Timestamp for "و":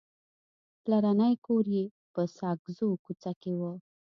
3.59-3.61